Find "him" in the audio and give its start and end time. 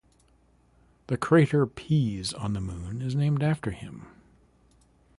3.69-4.07